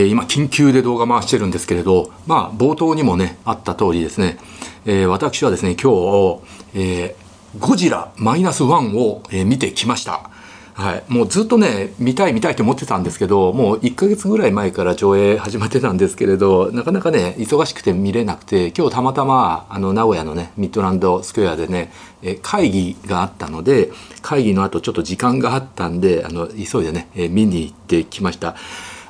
[0.00, 4.38] えー、今緊急で動画回してるんですけれど、まあ冒頭にもねあった通りですね、
[4.86, 6.40] えー、私はですね今日、
[6.74, 10.30] えー、ゴジラマイナスワンを、えー、見てきました。
[10.72, 23.90] はい、もうずっとね見たい見たいと思ってたんですけどもう1ヶ月ぐらい前から上映始まってたんですけれどなかなかね忙しくて見れなくて今日たまたまあの名古屋のねミッドランドスクエアでねえ会議があったので
[24.22, 28.56] 会議の後ちょっと時間があったんであの急いでねえ見に行ってきました。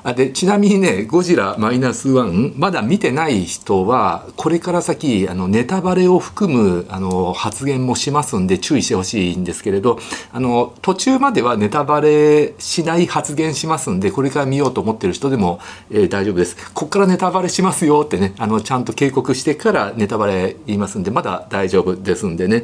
[0.03, 9.99] あでちなみにね「ゴジラマイナスワンまだ見てない人はこれから先あのネタバレを含むあの発言もしますんで注意してほしいんですけれど
[10.31, 15.59] あの途中まではネタバレしない発言しますんでこれから見ようと思ってる人でも、
[15.91, 16.55] えー、大丈夫です。
[16.73, 22.63] ここからネタバレしますよってねあのちゃんと警告してからネタバレ言いますんでまだ大丈夫ですんでね。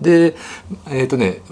[0.00, 0.36] で
[0.88, 1.42] えっ、ー、とね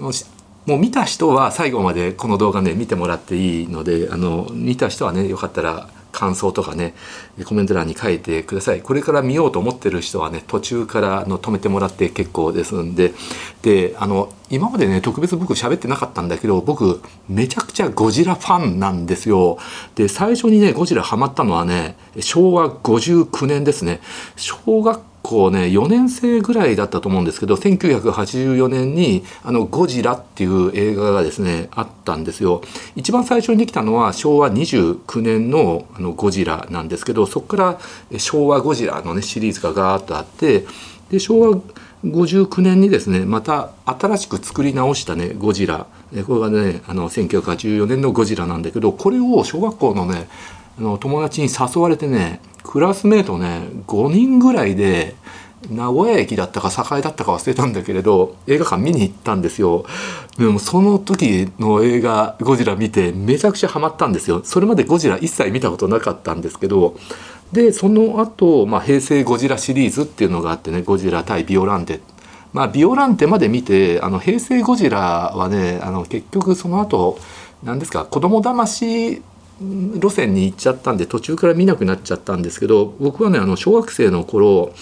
[0.65, 6.95] もう見た人は最後までこの動画ね見てもらっていいのであの見た人はねよかったら感想とかね
[7.43, 8.81] コメント欄に書いてください。
[8.81, 13.13] これから見ようと思ってる人はね途中からの止めてもらって結構ですんで。
[13.61, 19.57] であの今までね特別僕喋ってなかったんだけど僕めちゃくちゃゴジラファンなんですよ。
[19.95, 23.99] で最初にねゴジラハマったのはね昭和59年ですね。
[24.37, 32.61] 小学校ね4年生ぐらいだったと思うんですけど1984年に「あのゴジラ」っていう映画がですねあったんですよ。
[32.95, 37.79] 一番最初にできたのは昭和29年のあのゴジラなんですけどそこから
[38.17, 40.65] 昭和ゴジラのねシリーズがガーッとあって
[41.09, 41.57] で昭和
[42.05, 45.87] 59年にですねまた新しく作り直したねゴジラ
[46.27, 50.27] これがねあの1984年のゴジラなんだけどこれを小学校のね
[50.79, 55.15] の友達に誘われてねクラスメートね5人ぐらいで
[55.69, 59.85] 名古屋駅だったか栄だったか忘れたんだけれど映画館見に行ったんですよ。
[60.37, 64.41] でもその時の映画「ゴジラ」見てめちゃくちゃハマったんですよ。
[64.43, 66.95] それまでゴジラ一切見たことなかったんですけど
[67.51, 72.01] でその後、まあ平成ゴジラシリーズっていうのがあってねゴジラ対ビオランテ。
[72.53, 77.17] まあビオランテまで見てあの平成ゴジラはねあの結局その後
[77.63, 79.21] 何ですか子供騙し
[79.61, 84.73] 路線に行っちゃったんで途中から見なくなっちゃったんですけど僕はねあの小学生の頃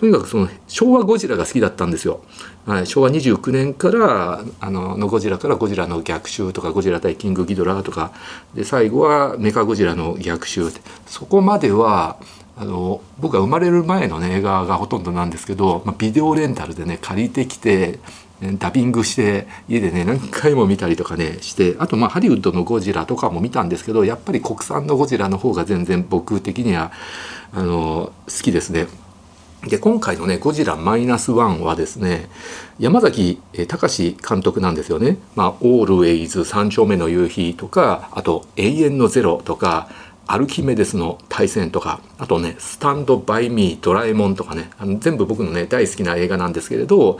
[0.00, 2.22] とにかくその昭和ゴジラが好きだったんですよ。
[2.64, 8.12] はい、昭和29年からあののゴジラからゴジラの逆襲とかゴジラ対キングギドラとか
[8.54, 10.70] で最後はメカゴジラの逆襲
[11.06, 12.16] そこまでは
[12.56, 17.98] あの僕が生まれる前の、ね、映画がほとんどなんですけど、まあ、ビデオレンタルでね借りてきて
[18.58, 26.90] ダビングして家でね何回も見たりとかねしてあとまあハリウッドのゴジラとかも見たんですけどやっぱり国産のゴジラの方が全然僕的には
[27.52, 28.86] あの好きですね。
[29.66, 32.30] で今回のね「ゴジラマイナスワンはですね
[32.78, 35.18] 山崎隆監督なんですよね。
[35.34, 39.90] まあ、オールウェイズ三丁目の夕日とかあと永遠のゼロとか
[40.26, 47.18] アルキメデスの対戦とかあとねスタンドバイミードラえもんとかねあの全部僕のね大好きな映画なんですけれど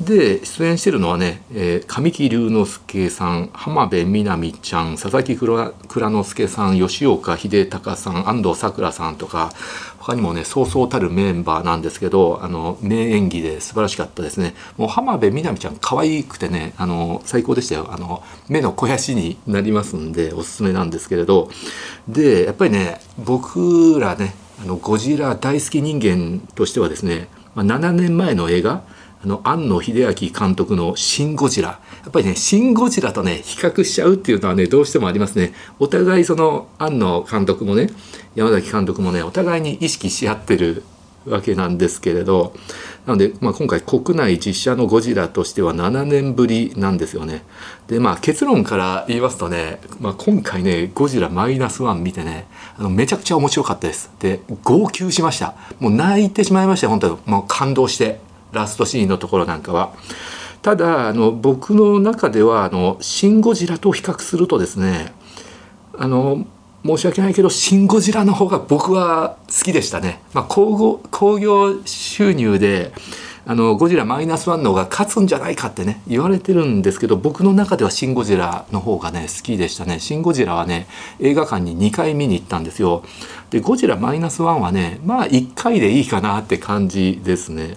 [0.00, 9.52] で出演してるのはね、えー、神木隆之介さん浜辺美波ちゃん佐々木蔵之介さん吉岡秀隆さん安藤サクラさんとか
[9.98, 14.54] 他にもねそうそうたるメンバーなんですけどあの名演技で素晴らしかったですね。
[14.78, 17.88] もう浜辺美波ちゃん可愛くてねあの最高でしたよ。
[17.90, 21.50] あの目の肥やしになりますんでおすすめなんですけれど。
[22.08, 28.82] でやっぱりね僕らねあのゴジラ大好き人間としてはですね、7年前の映画
[29.22, 37.90] あの庵野秀明監督の「シン・ゴジラ」やっぱりね「シン・ゴジラ」とね比較しちゃうっていうのはねどうしてもありますねお互いその庵野監督もね
[38.34, 40.82] 山崎監督もねお互いに意識し合ってる
[41.26, 42.54] わけなんですけれど
[43.06, 47.42] なので、まあ、今回国内実写のゴジラとしては7年ぶりなんですよね。
[47.88, 52.46] でまあ結論から言いますとね、まあ、今回ねゴジラマイナスワン見てね
[52.78, 54.10] あのめちゃくちゃ面白かったです。
[54.20, 55.54] で号泣しました。
[55.78, 58.29] もう泣いてしまいました本当にもう感動して。
[58.52, 59.92] ラストシーンのところなんかは。
[60.62, 65.14] ただあの僕の中ではあの「シン・ゴジラ」と比較するとですね
[65.98, 66.44] あの
[66.84, 70.20] 申し訳ないけど「シン・ゴジラ」の方が僕は好きでしたね。
[70.34, 72.92] まあ、興行収入で
[73.46, 80.86] あのゴジラマイナスワンの方が勝つんじゃないかってね言われてるんですけど僕の中では「シン・ゴジラ」の方がね好きでしたね「シン・ゴジラ」はね
[81.20, 83.02] 映画館に2回見に行ったんですよ
[83.50, 87.74] でゴジラマイナスワンはねまあ1回でいいかなって感じですね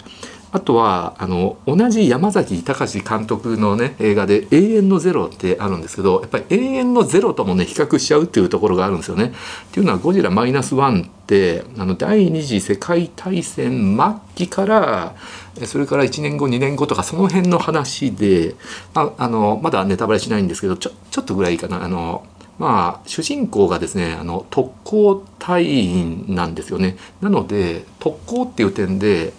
[0.54, 9.32] あとはあの同じ山崎隆監督のね映画で「永遠のゼロ」ってあるんですけどやっぱり永遠のゼロともね比較しちゃうっていうところがあるんですよね。
[9.68, 15.16] っていうのは「ゴジラマイナスワンってあの第二次世界大戦末期から
[15.64, 18.54] それから1年後2年後とかその辺の話で、
[18.94, 22.24] まあ、あのまだネタバレしないんですけどちょちょっとぐらいいいかなあの
[22.60, 29.32] まあ主人公がですねあの特攻隊員なんですよねなので特攻っていう点で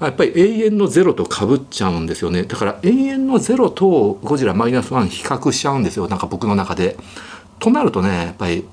[0.00, 6.96] やっぱり永遠のゼロとかぶっちゃうんですよねだから永遠のゼロとゴジラマイナスワン比較しちゃうんですよなんか僕の中で。
[7.58, 8.66] となるとねやっぱり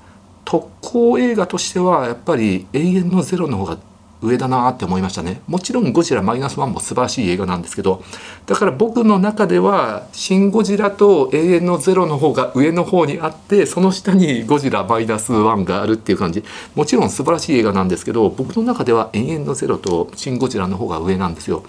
[0.44, 3.78] 特攻映画としてはやっぱり永遠のゼロの方が
[4.24, 5.42] 上だなって思いましたね。
[5.46, 8.02] もちろんゴジラマイナスワンも素晴らしい映画なんですけど
[8.46, 16.42] だから僕の中ではシン・ゴジラと永遠のゼロの方が上の方にあってその下にゴジラマイナスワンがあるっていう感じ。
[16.74, 21.62] もちろん素晴らしい映画なんですけど僕の中では永遠のゼロとシン・ゴジラの方が上なんですよ。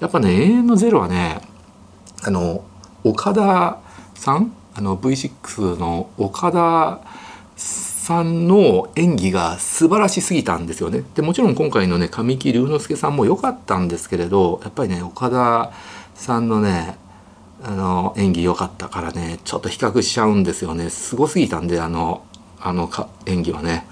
[0.00, 1.40] やっぱね永遠のゼロはね
[2.22, 2.64] あの
[3.04, 3.78] 岡田
[4.14, 4.52] さん？
[4.74, 7.00] あの V6 の岡田
[8.06, 11.02] さんの演技が素晴らしすぎたんですよね。
[11.16, 15.72] でもちろん今回のね神木隆之介さんも良かったんですけれどやっぱりね岡田
[16.14, 16.98] さんのね
[17.64, 22.24] あの演技良かったからねちょっと比較しちゃうんですよねすごすぎたんであの
[22.60, 22.88] あの
[23.26, 23.86] 演技はね。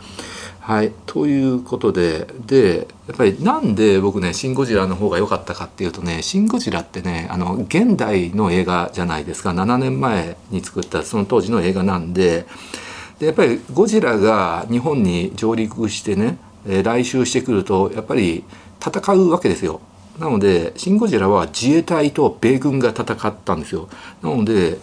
[0.61, 12.47] はい、ということででやっぱりなんで僕ね「シン・ゴジラ」の方が良かったかっていうとね「シン・ゴジラ」ってねあの現代の映画じゃないですか7年前に作ったその当時の映画なんで
[13.19, 18.45] でやっぱりゴジラが日本に上陸してね、え、来襲してくるとやっぱり
[18.85, 19.81] 戦うわけですよ。
[20.19, 23.89] なので「シン・ゴジラ」は自衛隊と米軍が戦ったんですよ。
[24.23, 24.79] なので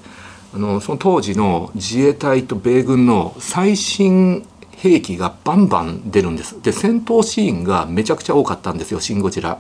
[0.54, 9.60] あのその当時の自衛隊と米軍の最新兵器がバンバン出るんですで戦闘シーンがめちゃくちゃ多かったんですよ「シン・ゴジラ」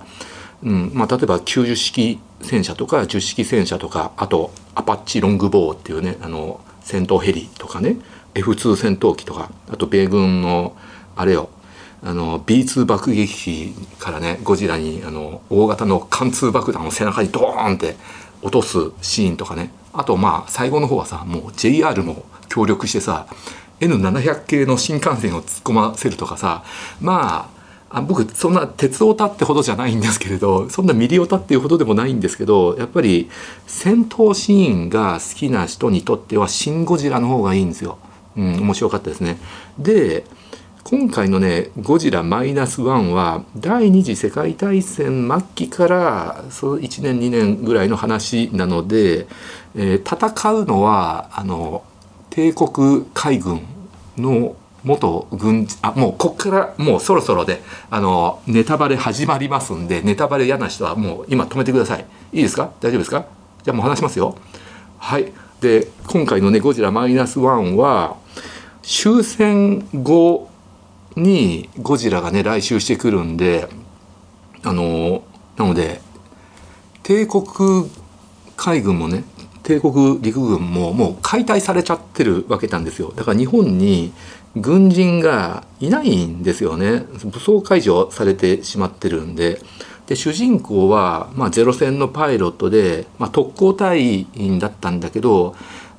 [0.63, 7.97] うんまあ、例えば90式戦車とか10式戦車とかあとアパッチロングボウっていうねあの戦闘ヘリとかね
[8.33, 10.75] F2 戦闘機とかあと米軍の
[11.15, 11.49] あれよ
[12.03, 17.95] あの B2 爆撃機からねゴジラにあの大型の貫通爆弾を背中にドーンって
[18.41, 23.27] 落とすシーンとかねあとまあ最後の方はさもう JR も協力してさ
[23.79, 26.63] N700 系の新幹線を突っ込ませるとかさ
[26.99, 27.61] まあ
[27.93, 33.29] あ僕そんな鉄オタってほどじゃないんですけれどそんなミリオタっていうほどでもないんですけどやっぱり
[33.67, 37.97] 戦闘シーンが好きな人にとっては「シン・ゴジラ」の方がいいんですよ。
[38.37, 39.37] うん、面白かったですね。
[39.77, 40.23] で
[40.83, 49.27] 今回のね「ゴジラマイナスワンは第二次世界大戦末期からその1年2年ぐらいの話なので、
[49.75, 51.83] えー、戦うのはあの
[52.31, 53.61] 帝国海軍
[54.17, 57.61] の元軍あもうこっからもうそろそろで
[57.91, 62.05] あのネタバレ始まりますんでネタバレ嫌な人はもう今止めてください。
[62.33, 62.71] いいですか？
[62.81, 63.25] 大丈夫ですか？
[63.63, 64.35] じゃあもう話しますよ。
[64.97, 65.31] はい。
[65.61, 68.17] で今回のね「ゴジラマイナスワンは
[68.83, 70.49] 終戦後
[71.15, 73.67] にゴジラがね来襲してくるんで
[74.63, 75.23] あの
[75.57, 76.01] なので
[77.03, 77.43] 帝国
[78.55, 79.23] 海軍もね
[79.63, 83.13] 帝国陸軍ももう解体されちゃってるわけなんですよ。
[83.15, 84.11] だから日本に
[84.55, 87.05] 軍人がいないんですよね。
[87.23, 89.61] 武装解除されてしまってるんで。
[90.07, 95.55] で主人公は、まあ、ゼロ戦のパイロットで、まあ、特攻隊員だったんだけど、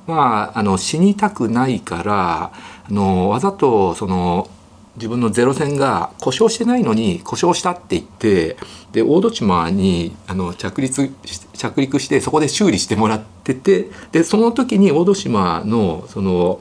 [0.07, 4.49] まあ、あの死にたくないからあのわざとその
[4.95, 8.57] 自分のゼロ戦が故障してないのに故障したって言って
[8.91, 11.09] で大戸島にあの着陸
[11.53, 16.59] 着陸してそこで修理してもらっててでその時に大戸島のその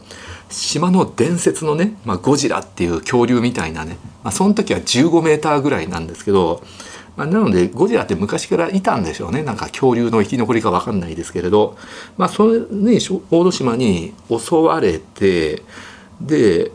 [0.48, 6.62] 島の伝説のね、まあ、ゴジラっていう恐竜みたいなね、まあ、その時は15メーターぐらいなんですけど、
[7.16, 9.42] まあ、なのでゴジラって昔からいたんでしょうね。
[9.42, 11.76] なんか恐竜の生き残りか分かんないですけれど、
[12.16, 12.98] まあ、それね
[13.30, 15.62] 大戸島に襲われて
[16.20, 16.72] で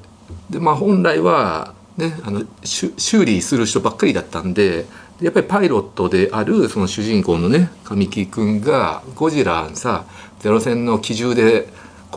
[0.50, 4.86] で、まあ、本来は、ね、あの修理する人ばっかりだったんで
[5.22, 10.06] やっぱりパイロットであるその主人公のね神木君がゴジラさ
[10.39, 11.67] ゼロ戦の機銃で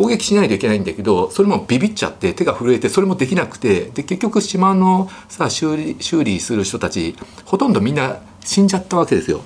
[0.00, 7.14] 攻撃しないといけないんだけどそれもビビっちゃって手が震えてそれもできなくてで結局島のさ修理修理する人たち
[7.44, 9.42] ほとんどみんな死んじゃったわけですよ。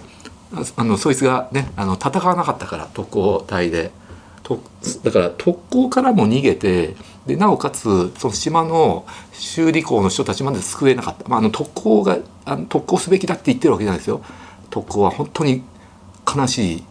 [0.77, 3.91] あのそいつがねあの戦わなかったから特攻隊で。
[4.45, 4.61] と
[5.03, 6.95] だから特攻からも逃げて
[7.27, 14.23] でなおかつその島の修理工の人たちまで救えなかった、まあ、あの特攻があの特攻すべきだって言ってるわけじゃないですよ
[14.69, 15.65] 特攻は本当に
[16.37, 16.85] 悲しい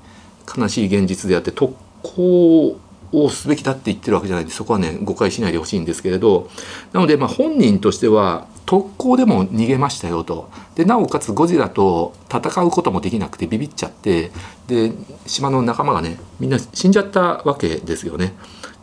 [0.58, 2.80] 悲しい現実であって特攻
[3.14, 6.50] をすべきだって言ってるわけじゃないんでそこはね誤解しないでほしいんですけれど
[6.92, 10.50] なのでまあ本人としては特攻でも逃げましたよと。
[10.76, 14.32] でなおかつゴジラと戦うこともできなくてビビっちゃって
[14.68, 14.92] で
[15.28, 18.34] 島の仲間がねみんな死んじゃったわけですよね。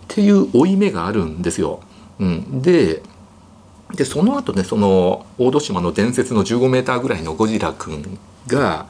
[0.04, 1.80] っていう負い目があるんですよ。
[2.18, 3.02] うん、で
[3.94, 8.86] でその後ねその大戸島の伝説の15メーターぐらいのゴジラ君が、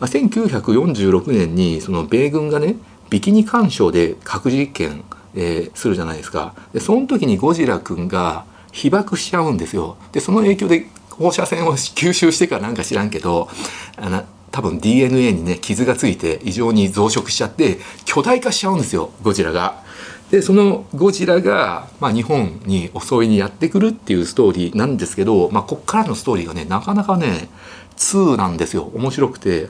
[0.00, 2.76] 1946年にその米軍がね
[3.12, 5.04] ビキニ干渉で核実験
[5.34, 6.54] えー、するじゃないですか。
[6.72, 9.96] でその時にゴジラくんが被爆しちゃうんですよ。
[10.12, 13.48] でその影響で放射線を吸収してからなんか知らんけど
[13.96, 19.82] あの多分 DNA にね傷がついて異常に増殖しちゃって巨大化しちゃうんですよゴジラが。
[20.30, 27.48] でそのゴジラが、まあ、日本に襲いにやってくるっていうストーリーなんですけど、まあ、こっからのストーリーがねなかなかね
[27.96, 28.90] 2なんですよ。
[28.94, 29.68] 面白くて。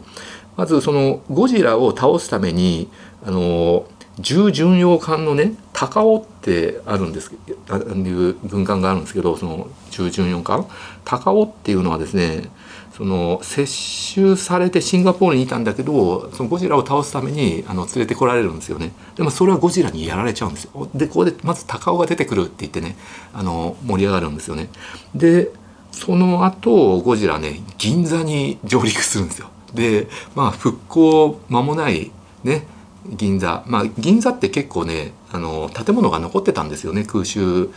[0.56, 2.88] まずそのゴジラを倒すために
[3.24, 3.86] あの
[4.18, 7.32] 重巡洋艦のね高尾ってあるんです
[7.70, 10.66] あいう軍艦があるんですけどその重巡洋艦。
[11.04, 12.50] 高尾っていうのはですね
[12.96, 18.92] その接収されてシンガポールにいたんだけどそのゴジラを倒すためにあの連れてこられるんですよね。
[19.16, 20.88] でもそれはゴジラにやられちゃうんですよ。
[20.94, 22.96] でここでまず高尾が出てくるって言ってね
[23.32, 24.68] あの盛り上がるんですよね。
[25.14, 25.50] で
[25.90, 29.48] その後ゴジラね銀座に上陸するんですよ。
[29.72, 32.12] でまあ復興間もない
[32.44, 32.66] ね
[33.08, 37.70] 銀座まあ銀座って結構ねあの建物が残ってたんですよね空襲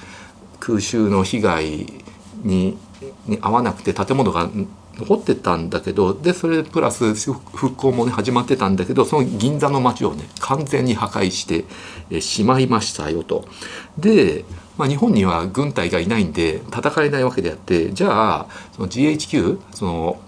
[0.60, 1.88] 空襲の被害
[2.44, 2.78] に
[3.28, 4.50] に合わなくて建物が
[4.98, 13.46] 残ってたんだけどでそれプラス復興もね始まってたんだけどその銀座の街をね完全に破壊してしまいましたよと。
[13.98, 14.46] で、
[14.78, 20.20] まあ、日本には軍隊がいないんで戦えないわけであってじゃあその GHQ その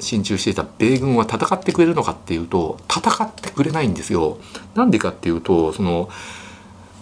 [0.00, 4.38] 進駐していた米軍は戦ってくれるのかっていうと戦ってくれないんですよ。
[4.74, 6.08] なんでかっていうとその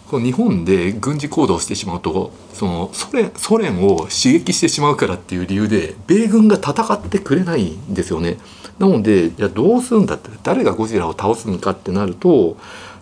[0.08, 8.38] この日本で軍事行動してしまうとそのソ連ソ連を刺激してしまうからっていう理由で米軍が戦ってくれないんですよね。
[8.78, 12.56] なのでじゃどうするんだって誰がゴジラを倒すのかってなると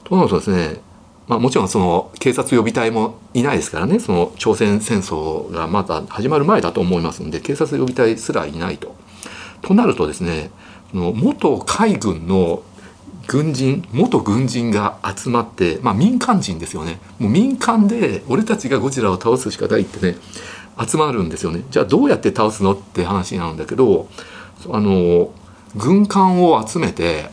[0.05, 0.81] となるとですね
[1.29, 8.95] まあ、もちろんその警察予備隊もいないですからねその朝鮮戦争がまだ始まる前だと思いますんで警察予備隊すらいないと。
[9.67, 10.51] となるとですね
[10.93, 12.63] 元海軍の
[13.27, 17.01] 軍人元軍人が集まって、まあ、民間人ですよね。
[17.19, 20.17] もう民間で俺たちがゴジラを倒すしかないってね
[20.87, 21.65] 集まるんですよね。
[21.71, 24.09] じゃあどうやって倒すのって話なんだけど
[24.71, 25.33] あの
[25.75, 27.31] 軍艦を集めて、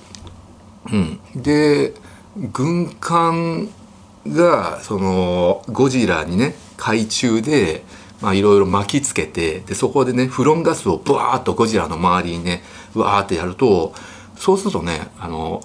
[0.92, 1.94] うん、で
[2.52, 3.70] 軍艦
[4.28, 7.84] がそのゴジラにね海中で
[8.24, 12.63] まあいろいろ巻きつけてでそこでねフロンガスをブワーッとゴジラの周りにね
[12.96, 13.94] わーってやると
[14.38, 15.62] そうするとねあの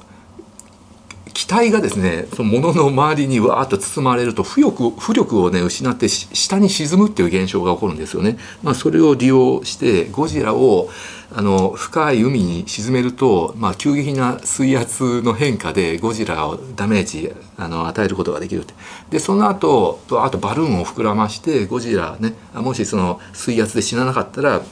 [1.38, 8.38] 機体がですねその物の周りにわーっと包まれると浮力浮力をね失って下に沈むっていう現象が起こるんですよね。
[8.64, 10.90] まあ、それを利用してゴジラを
[11.30, 18.64] あの深い海に沈めると、まあ、急激な水圧の変化でゴジラをダメージあの与えることができる
[19.10, 24.62] でその後あとバルーンを膨らましてゴジラねもしその水圧で死ななかったら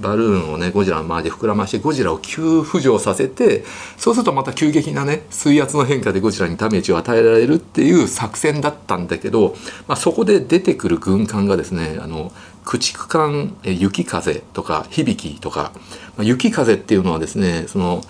[0.00, 3.64] バルーンをねゴジラの周りで膨らましてゴジラを急浮上させて
[3.96, 9.54] そうするとまた急激なね水圧の変化でゴジラにダメージを与えられるっていう作戦だったんだけど、
[9.88, 12.32] まあ、そこで出てくる軍艦がですねあの
[12.64, 15.72] 駆逐艦雪風とか響とか、
[16.16, 18.02] まあ、雪風っていうのはですねその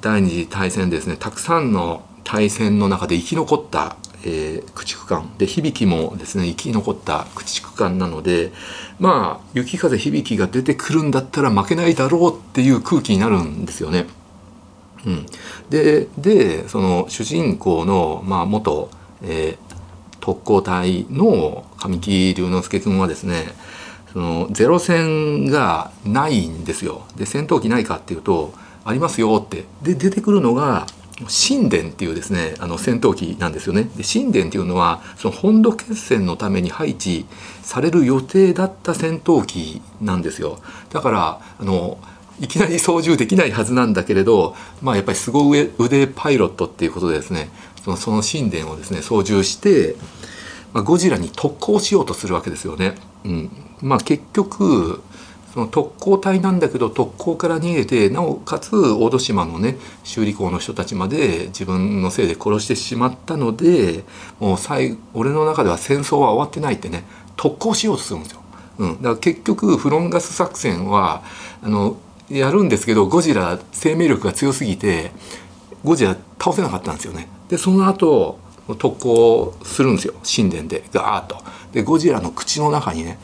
[0.00, 8.52] 第二次大戦ですねたくさんの大戦の中で生き残ったえー、駆逐艦で響もですね生き残った駆逐艦なので
[8.98, 14.06] まあ雪風響が出てくるんだったら負けないだろうっていう空気になるんですよね。
[15.06, 15.26] うん、
[15.70, 18.90] ででその主人公の、まあ、元、
[19.22, 23.54] えー、特攻隊の神木隆之介君はですね
[24.12, 27.06] そのゼロ戦がないんですよ。
[27.16, 28.52] で戦闘機ないかっていうと
[28.84, 30.86] ありますよってで出てくるのが
[31.28, 33.84] 神殿っていうですねあの戦闘機なんですよね。
[33.96, 37.26] で神殿っていうのはその本土決戦のために配置
[37.62, 40.58] される予定だった戦闘機なんですよ。
[40.90, 41.98] だからあの
[42.40, 47.50] いきなり操縦できないはずなんだけれど、まあ、やっぱり凄腕パイロットっていうことでですね
[47.84, 49.96] そのその神殿をですね操縦して、
[50.72, 52.94] まあ、ゴジラに特攻しようとするわけですよね。
[53.24, 53.50] うん
[53.82, 55.02] まあ、結局
[55.52, 64.04] その特攻隊なんだけど特攻から逃げてなおかつ大戸島のね修理工の人たちまで自分のせいで殺してしまったので
[64.38, 67.04] もう最俺の中では戦争は終わってないってね
[67.36, 68.40] 特攻しようとするんですよ。
[68.78, 71.22] うん、だから結局フロンガス作戦は
[71.62, 71.96] あの
[72.30, 75.10] やるんですけどゴジラ生命力が強すぎて
[75.84, 77.28] ゴジラ倒せなかったんですよね。
[77.48, 78.38] でその後
[78.78, 81.42] 特攻するんですよ神殿でガーッと。
[81.72, 83.18] でゴジラの口の中にね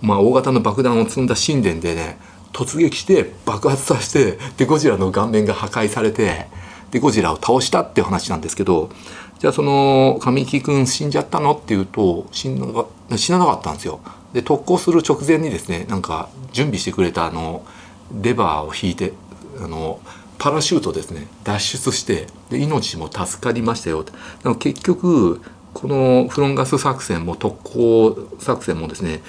[0.00, 2.18] まあ、大型の爆弾を積んだ神殿でね
[2.52, 6.46] 突撃して爆発させてでゴジラの顔面が破壊されて
[6.90, 8.90] でゴジラを倒したっていう話なんですけど
[9.38, 12.60] じゃあその神木君死んじゃったのっていうと死ん
[13.08, 14.00] な死ななかったんですよ。
[14.32, 17.64] で特攻する直前にですねなんか準備してくれたあの
[18.22, 19.12] レバーを引いて
[19.60, 20.00] あの
[20.38, 24.04] パラシュートですね脱出してで命も助かりましたよ
[24.58, 25.40] 結局
[25.74, 29.22] このフロンガス作戦も特攻作戦もですね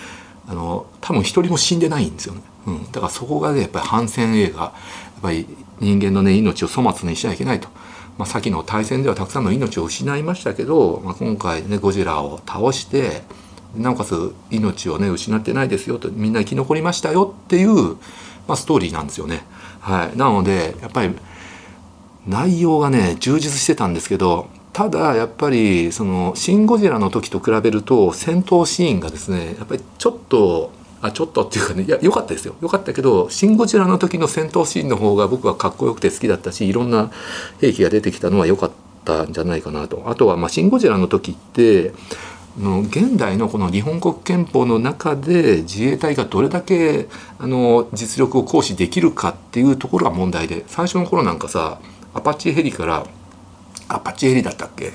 [0.48, 4.62] あの多分一人も死んでないんですよね、うん、だからそこがねやっぱり反戦映画。
[4.62, 5.48] やっぱり
[5.80, 7.70] 人間のね命を粗末にしちゃいけないと、
[8.18, 13.22] まあ、先の大戦ではたくさんの命を失いましたけど、まあ、今回ねゴジラを倒して
[13.76, 17.96] なおかつ命をね失ってないですよとみんな生き残りましたよっていう、
[18.48, 19.46] まあ、ストーリーなんですよね。
[19.80, 21.14] はい、なのでやっぱり
[22.28, 32.56] 内容がね充実してたんですけどただやっぱりその「シン・ゴジラ」の時と比べると戦闘シーンがですねやっぱりちょっとあちょっとっていうかねいや良かったですよ。
[32.62, 37.12] 良かったけど「シン・ゴジラ」の時の戦闘シーンの方が僕はかっこよくて好きだったしいろんな
[37.62, 38.72] 兵器が出てきたのは良かっ
[39.06, 40.04] たんじゃないかなと。
[40.08, 41.94] あとはま「シン・ゴジラ」の時って
[42.60, 47.08] の現代のこの日本国憲法の中で自衛隊がどれだけ
[47.40, 51.80] あの実力を行使できるかっていうところが問題で最初の頃なんかさ
[52.14, 53.06] アパッチヘリから
[53.88, 54.94] アパチヘリだったっけ？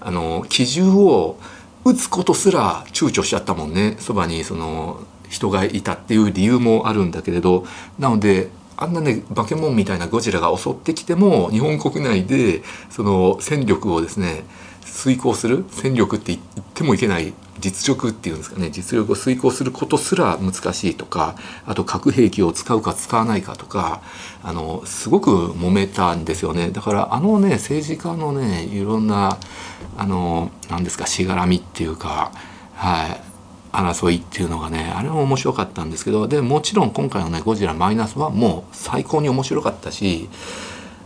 [0.00, 1.38] あの機銃を
[1.84, 3.96] 撃つことすら躊躇しちゃったもんね。
[3.98, 7.64] そばにその人がいたっていう理由もあるんだけれど。
[7.98, 14.44] なのであんなね化け物みたいなゴジラが襲ってきても日本国内でその戦力をですね
[14.90, 18.70] 遂行する戦力って言ってもいけない実力っていうんですかね。
[18.70, 24.02] 実力を遂行することすら難しいとかあと核兵器を使うか使わないかとか
[24.42, 26.70] あのすごく揉めたんですよね。
[26.70, 29.38] だからあのね政治家のねいろんな
[29.96, 32.32] あの何ですかしがらみっていうか
[32.74, 33.20] はい
[33.72, 40.28] 争いっていうのがねあれも面白かったんですけどでもちろん今回のね「ゴジラマイナスはもう最高に面白かったし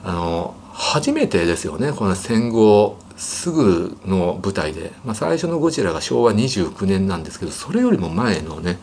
[0.05, 1.93] あの初めてですよね。
[1.93, 8.79] この戦後すぐの舞台で、まあ、最初の「ゴジラ」が昭和29年なんですけどそれよりも前のね、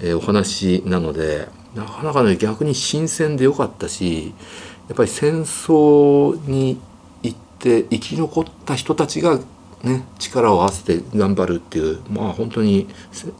[0.00, 4.32] えー、お話なのでなかなかね逆に新鮮でよかったし
[4.88, 6.78] やっぱり戦争に
[7.22, 9.40] 行って生き残った人たちが
[9.84, 12.88] ね、力を合わせて頑張るっていうまあ本当に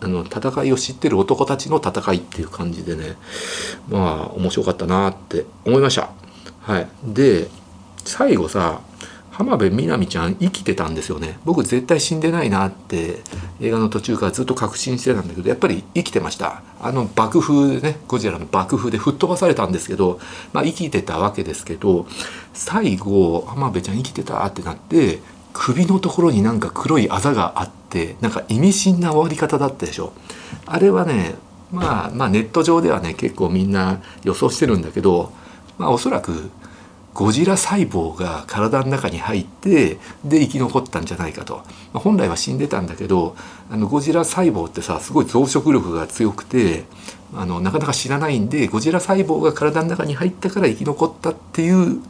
[0.03, 3.17] あの戦いを知ってる男たちの戦いっていう感じでね
[3.89, 6.11] まあ面白かったなって思いました。
[6.61, 7.49] はい、で
[8.05, 8.83] 最後さ
[9.35, 11.41] 浜辺美波ちゃん生きてたんですよね。
[11.45, 13.19] 僕絶対死んでないなって
[13.61, 16.63] 映画の途中からずっと確信してたんだけどやっぱり生きてました。
[16.81, 20.21] あの爆風ねゴジラの爆風で吹っ飛ばされたんですけど、
[20.53, 22.07] まあ、生きてたわけですけど
[22.53, 25.19] 最後浜辺ちゃん生きてたってなって
[25.53, 30.13] 首のところになんか黒いあざがあってなんか意味深な終わり方だったでしょ。
[30.65, 31.35] あれはね
[31.73, 35.33] まあまあネット上ではね結構みんな予想してるんだけど
[35.77, 36.51] まあおそらく
[37.15, 43.37] ゴジラ細胞が体の中に入ってで生き残ったんじゃないかと、まあ、本来は死んでたんだけど
[43.71, 46.85] あのゴジラ細胞ってさすごい増殖力が強くて
[47.33, 52.03] あのなかなか知らないんでゴジラ細胞が体の中に入ったから生き残ったっていう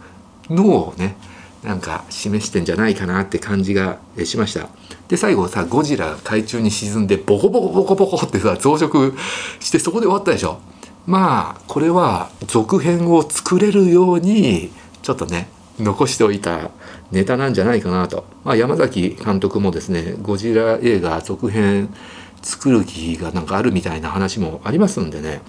[0.49, 1.17] のをね
[1.63, 4.69] なんか示してんじゃないかなって感じがしました。
[5.09, 9.17] で最後さゴジラ海中に沈んでボコボコボコボコってさ増殖
[9.61, 10.61] してそこで終わったでしょ。
[11.07, 14.71] まあこれは続編を作れるように
[15.05, 16.71] ちょっとね残しておいた
[17.13, 21.95] ネタなんじゃないかなと、まあ、山崎監督もですねゴジラ映画続編
[22.43, 25.41] 作る気がなんかあるみたいな話もありますんでね。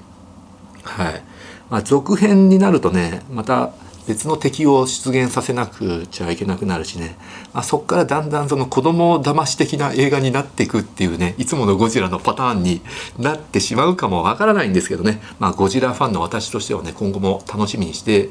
[0.83, 1.23] はい、
[1.69, 3.73] まあ、続編になるとねまた
[4.07, 7.17] 別の敵を出現させなくちゃいけなくなるしね、
[7.53, 12.81] まあ、そっからだんだんその子供を騙し的な映画になっていくっていうねいつものゴジラのパターンに
[13.17, 18.29] なってしまうかもわからないんですけどね、まあ、ゴジラファンの私としてはね今後も楽しみにして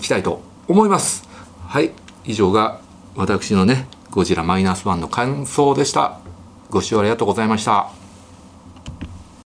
[0.00, 1.28] いきたいと思います。
[1.68, 1.92] はい。
[2.24, 2.80] 以上が
[3.16, 6.20] 私のねゴジラマイナスワンの感想でした。
[6.70, 7.99] ご視聴ありがとうございました。